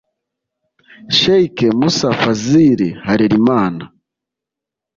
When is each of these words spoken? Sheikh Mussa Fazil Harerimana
Sheikh 1.17 1.59
Mussa 1.79 2.09
Fazil 2.21 2.79
Harerimana 3.05 3.85